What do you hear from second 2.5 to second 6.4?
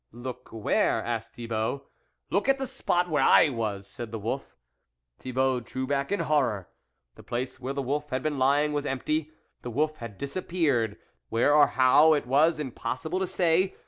the spot where I was," said the wolf. Thibault drew back in